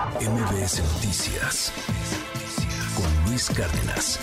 [0.00, 1.74] MBS Noticias
[2.96, 4.18] con Luis Cárdenas.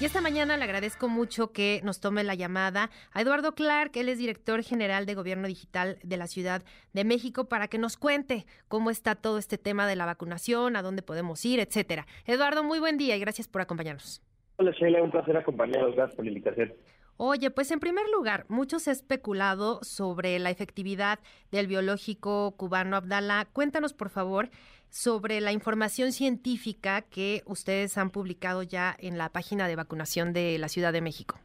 [0.00, 4.08] Y esta mañana le agradezco mucho que nos tome la llamada a Eduardo Clark, él
[4.08, 6.62] es director general de Gobierno Digital de la Ciudad
[6.92, 10.82] de México, para que nos cuente cómo está todo este tema de la vacunación, a
[10.82, 12.06] dónde podemos ir, etcétera.
[12.24, 14.22] Eduardo, muy buen día y gracias por acompañarnos.
[14.58, 16.72] Hola Sheila, un placer acompañarnos, gracias por la invitación.
[17.16, 21.20] Oye, pues en primer lugar, muchos ha especulado sobre la efectividad
[21.52, 23.46] del biológico cubano Abdala.
[23.52, 24.48] Cuéntanos, por favor,
[24.88, 30.58] sobre la información científica que ustedes han publicado ya en la página de vacunación de
[30.58, 31.38] la Ciudad de México.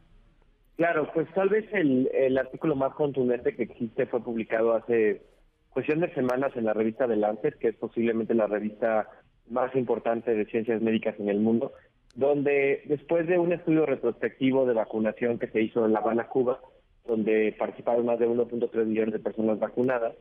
[0.77, 5.21] Claro, pues tal vez el, el artículo más contundente que existe fue publicado hace
[5.69, 9.07] cuestión de semanas en la revista The Lancet, que es posiblemente la revista
[9.49, 11.73] más importante de ciencias médicas en el mundo,
[12.15, 16.59] donde después de un estudio retrospectivo de vacunación que se hizo en La Habana, Cuba,
[17.05, 20.13] donde participaron más de 1.3 millones de personas vacunadas,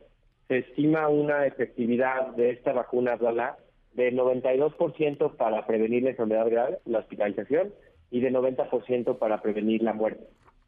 [0.47, 3.57] se estima una efectividad de esta vacuna Abdala
[3.93, 7.73] de 92% para prevenir la enfermedad grave, la hospitalización,
[8.11, 10.23] y de 90% para prevenir la muerte.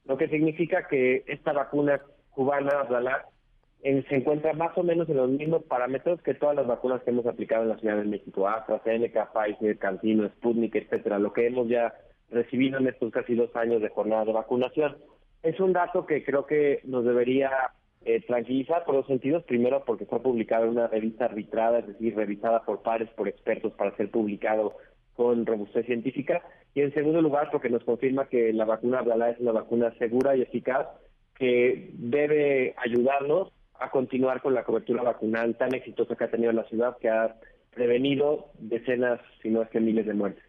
[0.05, 2.83] Lo que significa que esta vacuna cubana
[3.83, 7.09] Abdala se encuentra más o menos en los mismos parámetros que todas las vacunas que
[7.09, 11.67] hemos aplicado en la Ciudad de México, AstraZeneca, Pfizer, Cantino, Sputnik, etcétera, lo que hemos
[11.67, 11.93] ya
[12.29, 14.97] recibido en estos casi dos años de jornada de vacunación.
[15.41, 17.49] Es un dato que creo que nos debería
[18.05, 19.43] eh, tranquilizar por dos sentidos.
[19.43, 23.73] Primero, porque fue publicado en una revista arbitrada, es decir, revisada por pares, por expertos
[23.73, 24.75] para ser publicado
[25.15, 26.41] con robustez científica.
[26.73, 30.35] Y en segundo lugar, porque nos confirma que la vacuna Abdala es una vacuna segura
[30.35, 30.87] y eficaz
[31.35, 33.51] que debe ayudarnos
[33.81, 37.35] a continuar con la cobertura vacunal tan exitosa que ha tenido la ciudad, que ha
[37.73, 40.43] prevenido decenas, si no es que miles de muertes.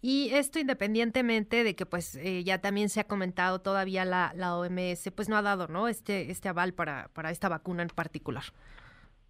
[0.00, 4.56] Y esto independientemente de que pues eh, ya también se ha comentado todavía la, la
[4.56, 5.88] OMS, pues no ha dado ¿no?
[5.88, 8.44] este, este aval para, para esta vacuna en particular.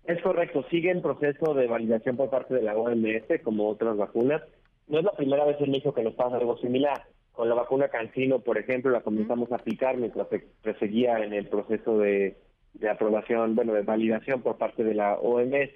[0.05, 4.43] Es correcto, sigue en proceso de validación por parte de la OMS como otras vacunas.
[4.87, 7.07] No es la primera vez en México que nos pasa algo similar.
[7.33, 11.49] Con la vacuna Cancino, por ejemplo, la comenzamos a aplicar mientras se perseguía en el
[11.49, 12.37] proceso de
[12.79, 15.73] de aprobación, bueno, de validación por parte de la OMS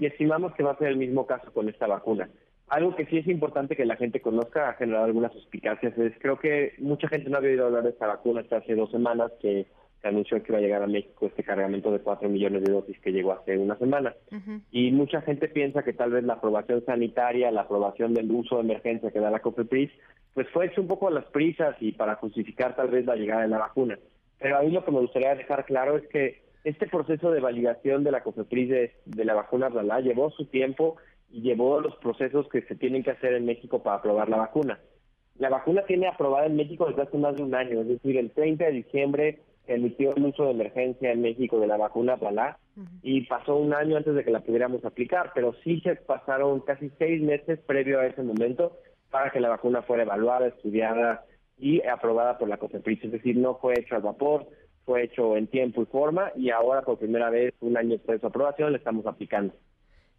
[0.00, 2.28] y estimamos que va a ser el mismo caso con esta vacuna.
[2.68, 6.38] Algo que sí es importante que la gente conozca, ha generado algunas suspicacias, es creo
[6.38, 9.66] que mucha gente no había oído hablar de esta vacuna hasta hace dos semanas que
[10.00, 12.98] se anunció que iba a llegar a México este cargamento de cuatro millones de dosis
[13.00, 14.14] que llegó hace una semana.
[14.70, 18.62] Y mucha gente piensa que tal vez la aprobación sanitaria, la aprobación del uso de
[18.62, 19.90] emergencia que da la COFEPRIS,
[20.34, 23.42] pues fue hecho un poco a las prisas y para justificar tal vez la llegada
[23.42, 23.98] de la vacuna.
[24.38, 28.04] Pero a mí lo que me gustaría dejar claro es que este proceso de validación
[28.04, 28.68] de la COFEPRIS
[29.04, 30.96] de, la vacuna Abdala llevó su tiempo
[31.30, 34.78] y llevó los procesos que se tienen que hacer en México para aprobar la vacuna.
[35.38, 38.30] La vacuna tiene aprobada en México desde hace más de un año, es decir, el
[38.32, 42.58] 30 de diciembre emitió el uso de emergencia en México de la vacuna Abdala
[43.02, 46.90] y pasó un año antes de que la pudiéramos aplicar, pero sí se pasaron casi
[46.98, 48.76] seis meses previo a ese momento
[49.10, 51.24] para que la vacuna fuera evaluada, estudiada
[51.58, 54.46] y aprobada por la COFEPRIS, es decir, no fue hecho al vapor,
[54.84, 58.20] fue hecho en tiempo y forma y ahora por primera vez, un año después de
[58.20, 59.54] su aprobación, le estamos aplicando.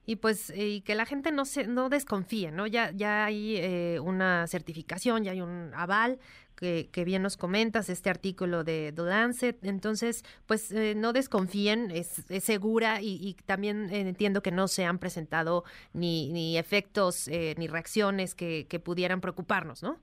[0.05, 2.65] Y pues y que la gente no se no desconfíe, ¿no?
[2.65, 6.19] Ya ya hay eh, una certificación, ya hay un aval
[6.55, 12.29] que, que, bien nos comentas este artículo de The entonces pues eh, no desconfíen, es,
[12.29, 15.63] es segura y, y también entiendo que no se han presentado
[15.93, 19.99] ni, ni efectos eh, ni reacciones que, que pudieran preocuparnos, ¿no?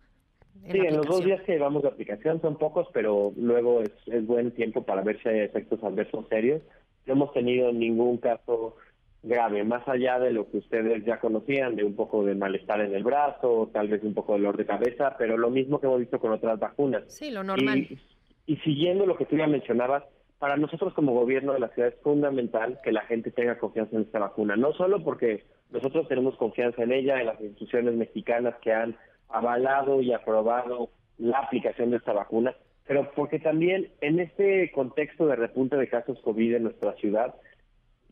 [0.71, 4.27] Sí, en los dos días que llevamos de aplicación son pocos, pero luego es, es
[4.27, 6.63] buen tiempo para ver si hay efectos adversos serios.
[7.07, 8.77] No hemos tenido ningún caso
[9.23, 12.95] grave, más allá de lo que ustedes ya conocían, de un poco de malestar en
[12.95, 16.01] el brazo, tal vez un poco de dolor de cabeza, pero lo mismo que hemos
[16.01, 17.05] visto con otras vacunas.
[17.09, 17.79] Sí, lo normal.
[17.79, 17.99] Y,
[18.47, 20.05] y siguiendo lo que tú ya mencionabas,
[20.39, 24.03] para nosotros como gobierno de la ciudad es fundamental que la gente tenga confianza en
[24.03, 28.73] esta vacuna, no solo porque nosotros tenemos confianza en ella, en las instituciones mexicanas que
[28.73, 28.97] han
[29.29, 32.55] avalado y aprobado la aplicación de esta vacuna,
[32.87, 37.35] pero porque también en este contexto de repunte de casos COVID en nuestra ciudad,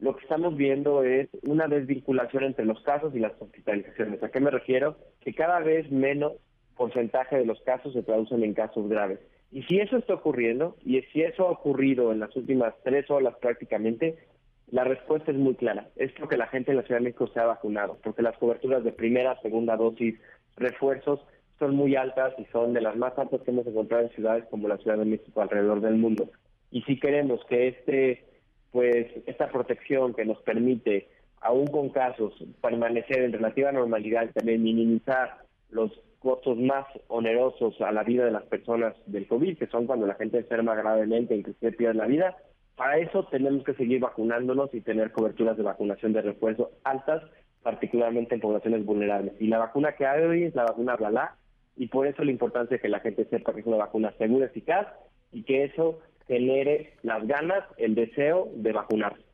[0.01, 4.23] lo que estamos viendo es una desvinculación entre los casos y las hospitalizaciones.
[4.23, 4.97] ¿A qué me refiero?
[5.21, 6.33] Que cada vez menos
[6.77, 9.21] porcentaje de los casos se traducen en casos graves.
[9.53, 13.37] Y si eso está ocurriendo, y si eso ha ocurrido en las últimas tres olas
[13.41, 14.19] prácticamente,
[14.73, 15.89] la respuesta es muy clara.
[15.95, 18.83] Es porque la gente en la Ciudad de México se ha vacunado, porque las coberturas
[18.83, 20.19] de primera, segunda dosis,
[20.57, 21.21] refuerzos
[21.59, 24.69] son muy altas y son de las más altas que hemos encontrado en ciudades como
[24.69, 26.29] la Ciudad de México alrededor del mundo.
[26.71, 28.25] Y si queremos que este,
[28.73, 31.09] pues, esta protección que nos permite,
[31.41, 35.39] aún con casos, permanecer en relativa normalidad también minimizar
[35.71, 40.07] los costos más onerosos a la vida de las personas del COVID, que son cuando
[40.07, 42.37] la gente enferma gravemente, inclusive pierde la vida,
[42.77, 47.23] Para eso tenemos que seguir vacunándonos y tener coberturas de vacunación de refuerzo altas,
[47.65, 49.35] particularmente en poblaciones vulnerables.
[49.41, 51.37] Y la vacuna que hay hoy es la vacuna Blalá,
[51.77, 54.47] y por eso la importancia de que la gente sepa que es una vacuna segura,
[54.47, 54.87] eficaz,
[55.33, 59.25] y que eso genere las ganas, el deseo de vacunarse.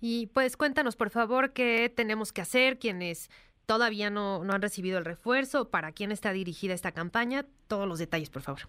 [0.00, 3.30] Y pues cuéntanos, por favor, qué tenemos que hacer, quienes
[3.66, 7.98] todavía no, no han recibido el refuerzo, para quién está dirigida esta campaña, todos los
[7.98, 8.62] detalles, por favor.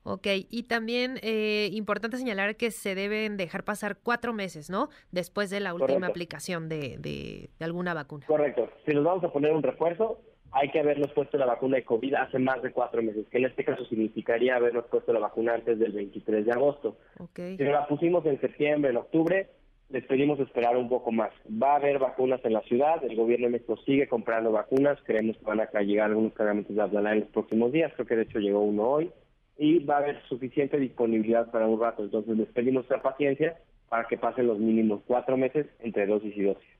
[0.06, 4.90] Ok, y también eh, importante señalar que se deben dejar pasar cuatro meses, ¿no?
[5.10, 8.26] Después de la última aplicación de, de, de, alguna vacuna.
[8.26, 8.68] Correcto.
[8.84, 10.20] Si nos vamos a poner un refuerzo,
[10.54, 13.46] hay que habernos puesto la vacuna de COVID hace más de cuatro meses, que en
[13.46, 16.96] este caso significaría habernos puesto la vacuna antes del 23 de agosto.
[17.18, 17.56] Okay.
[17.56, 19.48] Si la pusimos en septiembre, en octubre,
[19.90, 21.30] les pedimos esperar un poco más.
[21.50, 25.36] Va a haber vacunas en la ciudad, el gobierno de México sigue comprando vacunas, creemos
[25.36, 28.22] que van a llegar algunos cargamentos de Abdalá en los próximos días, creo que de
[28.22, 29.10] hecho llegó uno hoy,
[29.58, 32.04] y va a haber suficiente disponibilidad para un rato.
[32.04, 33.56] Entonces les pedimos la paciencia
[33.88, 36.73] para que pasen los mínimos cuatro meses entre dosis y dosis.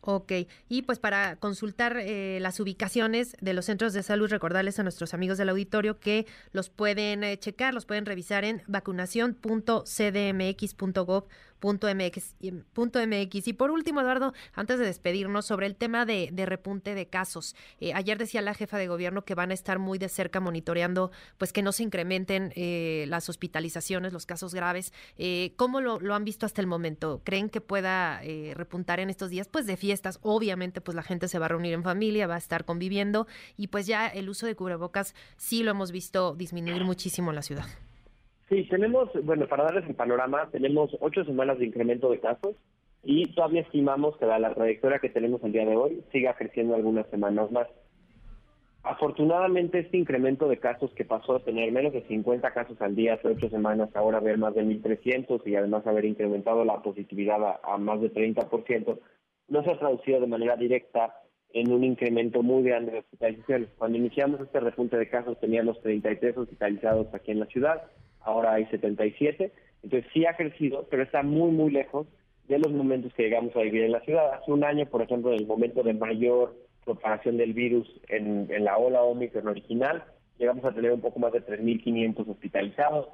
[0.00, 0.32] Ok,
[0.68, 5.12] y pues para consultar eh, las ubicaciones de los centros de salud, recordarles a nuestros
[5.12, 11.24] amigos del auditorio que los pueden eh, checar, los pueden revisar en vacunación.cdmx.gov
[11.62, 12.36] MX,
[13.06, 13.48] MX.
[13.48, 17.54] Y por último, Eduardo, antes de despedirnos, sobre el tema de, repunte de casos.
[17.80, 21.10] Eh, ayer decía la jefa de gobierno que van a estar muy de cerca monitoreando,
[21.36, 24.92] pues que no se incrementen eh, las hospitalizaciones, los casos graves.
[25.16, 27.20] Eh, ¿Cómo lo, lo, han visto hasta el momento?
[27.24, 29.48] ¿Creen que pueda eh, repuntar en estos días?
[29.48, 32.38] Pues de fiestas, obviamente, pues la gente se va a reunir en familia, va a
[32.38, 33.26] estar conviviendo
[33.56, 37.42] y pues ya el uso de cubrebocas sí lo hemos visto disminuir muchísimo en la
[37.42, 37.66] ciudad.
[38.48, 42.56] Sí, tenemos, bueno, para darles el panorama, tenemos ocho semanas de incremento de casos
[43.02, 47.06] y todavía estimamos que la, trayectoria que tenemos el día de hoy siga creciendo algunas
[47.08, 47.68] semanas más.
[48.82, 53.14] Afortunadamente, este incremento de casos que pasó a tener menos de 50 casos al día
[53.14, 57.60] hace ocho semanas, ahora ver más de 1.300 y además haber incrementado la positividad a,
[57.62, 58.98] a más de 30%,
[59.48, 61.14] no se ha traducido de manera directa
[61.52, 63.68] en un incremento muy grande de hospitalizaciones.
[63.76, 67.82] Cuando iniciamos este repunte de casos teníamos 33 hospitalizados aquí en la ciudad,
[68.20, 72.06] ahora hay 77, entonces sí ha crecido, pero está muy, muy lejos
[72.48, 74.32] de los momentos que llegamos a vivir en la ciudad.
[74.32, 78.78] Hace un año, por ejemplo, en el momento de mayor propagación del virus en, la
[78.78, 80.04] ola Omicron original,
[80.38, 83.08] llegamos a tener un poco más de 3.500 hospitalizados.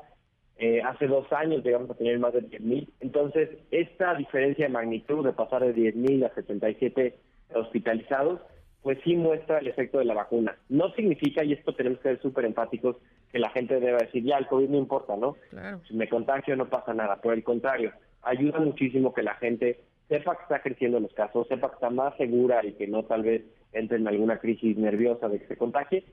[0.56, 2.88] Eh, hace dos años llegamos a tener más de 10.000.
[3.00, 7.18] Entonces, esta diferencia de magnitud de pasar de 10.000 a 77
[7.54, 8.40] hospitalizados,
[8.82, 10.56] pues sí muestra el efecto de la vacuna.
[10.68, 12.96] No significa, y esto tenemos que ser súper empáticos,
[13.34, 15.34] que la gente deba decir, ya, el COVID no importa, ¿no?
[15.50, 15.81] Claro.
[15.88, 17.16] Si me contagio no pasa nada.
[17.16, 17.90] Por el contrario,
[18.22, 22.16] ayuda muchísimo que la gente sepa que está creciendo los casos, sepa que está más
[22.16, 23.42] segura y que no tal vez
[23.73, 26.04] entre en alguna crisis nerviosa de que se contagie,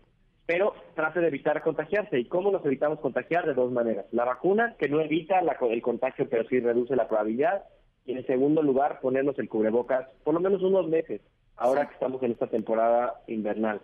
[0.47, 2.17] pero trate de evitar contagiarse.
[2.17, 3.45] ¿Y cómo nos evitamos contagiar?
[3.45, 4.07] De dos maneras.
[4.11, 7.65] La vacuna, que no evita la, el contagio, pero sí reduce la probabilidad.
[8.03, 11.21] Y en segundo lugar, ponernos el cubrebocas por lo menos unos meses,
[11.55, 13.79] ahora que estamos en esta temporada invernal.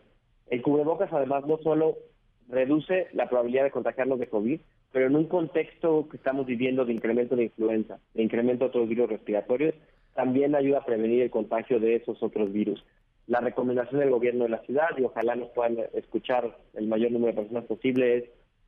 [0.48, 1.98] El cubrebocas además no solo
[2.50, 4.60] reduce la probabilidad de contagiarnos de COVID,
[4.92, 8.90] pero en un contexto que estamos viviendo de incremento de influenza, de incremento de otros
[8.90, 9.76] virus respiratorios,
[10.14, 12.84] también ayuda a prevenir el contagio de esos otros virus.
[13.28, 17.34] La recomendación del gobierno de la ciudad, y ojalá nos puedan escuchar el mayor número
[17.34, 18.24] de personas posible, es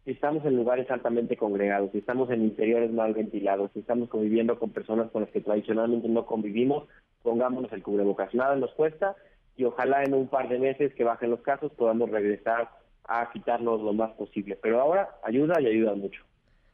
[0.05, 4.57] si estamos en lugares altamente congregados, si estamos en interiores mal ventilados, si estamos conviviendo
[4.59, 6.87] con personas con las que tradicionalmente no convivimos,
[7.21, 8.33] pongámonos el cubrebocas.
[8.33, 9.15] Nada nos cuesta
[9.55, 12.69] y ojalá en un par de meses que bajen los casos podamos regresar
[13.09, 14.57] a quitarnos lo más posible.
[14.61, 16.23] Pero ahora ayuda y ayuda mucho.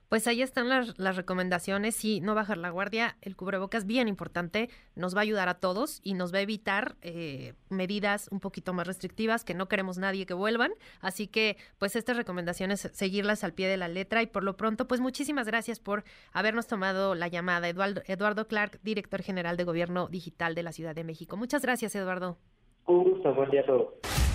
[0.09, 3.17] Pues ahí están las, las, recomendaciones y no bajar la guardia.
[3.21, 6.95] El cubrebocas bien importante, nos va a ayudar a todos y nos va a evitar
[7.01, 10.71] eh, medidas un poquito más restrictivas que no queremos nadie que vuelvan.
[11.01, 14.87] Así que pues estas recomendaciones seguirlas al pie de la letra y por lo pronto
[14.87, 17.67] pues muchísimas gracias por habernos tomado la llamada.
[17.67, 21.35] Eduardo, Eduardo Clark, director general de Gobierno Digital de la Ciudad de México.
[21.35, 22.37] Muchas gracias Eduardo.
[22.85, 24.34] Un gusto, buen día a todos.